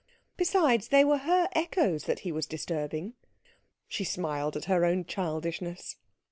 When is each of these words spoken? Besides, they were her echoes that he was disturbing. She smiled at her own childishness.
Besides, 0.35 0.87
they 0.87 1.05
were 1.05 1.19
her 1.19 1.47
echoes 1.53 2.05
that 2.05 2.21
he 2.21 2.31
was 2.31 2.47
disturbing. 2.47 3.13
She 3.87 4.03
smiled 4.03 4.57
at 4.57 4.65
her 4.65 4.83
own 4.83 5.05
childishness. 5.05 5.97